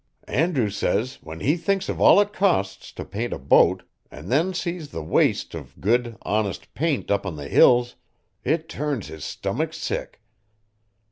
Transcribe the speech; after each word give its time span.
Andrew 0.27 0.71
says 0.71 1.19
when 1.21 1.41
he 1.41 1.55
thinks 1.55 1.87
of 1.87 2.01
all 2.01 2.19
it 2.19 2.33
costs 2.33 2.91
t' 2.91 3.03
paint 3.03 3.33
a 3.33 3.37
boat 3.37 3.83
an' 4.09 4.29
then 4.29 4.51
sees 4.51 4.89
the 4.89 5.03
waste 5.03 5.53
of 5.53 5.79
good, 5.79 6.17
honest 6.23 6.73
paint 6.73 7.11
up 7.11 7.23
on 7.23 7.35
the 7.35 7.47
Hills, 7.47 7.97
it 8.43 8.67
turns 8.67 9.09
his 9.09 9.23
stummick 9.23 9.75
sick. 9.75 10.19